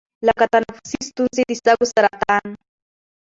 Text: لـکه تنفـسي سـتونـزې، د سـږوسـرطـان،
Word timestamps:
لـکه 0.27 0.45
تنفـسي 0.53 0.99
سـتونـزې، 1.09 1.43
د 1.49 1.51
سـږوسـرطـان، 1.63 2.47